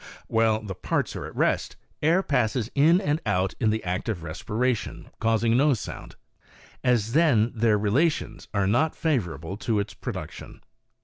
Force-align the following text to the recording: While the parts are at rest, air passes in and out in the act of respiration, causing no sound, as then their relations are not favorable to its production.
While 0.25 0.63
the 0.63 0.73
parts 0.73 1.15
are 1.15 1.27
at 1.27 1.35
rest, 1.35 1.75
air 2.01 2.23
passes 2.23 2.71
in 2.73 2.99
and 2.99 3.21
out 3.23 3.53
in 3.59 3.69
the 3.69 3.83
act 3.83 4.09
of 4.09 4.23
respiration, 4.23 5.11
causing 5.19 5.55
no 5.55 5.75
sound, 5.75 6.15
as 6.83 7.13
then 7.13 7.51
their 7.53 7.77
relations 7.77 8.47
are 8.51 8.65
not 8.65 8.95
favorable 8.95 9.57
to 9.57 9.77
its 9.79 9.93
production. 9.93 10.61